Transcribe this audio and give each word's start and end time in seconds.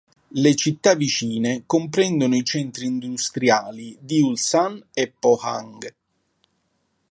Le 0.31 0.55
città 0.55 0.95
vicine 0.95 1.61
comprendono 1.67 2.35
i 2.35 2.43
centri 2.43 2.87
industriali 2.87 3.95
di 4.01 4.19
Ulsan 4.19 4.83
e 4.93 5.11
Pohang. 5.11 5.95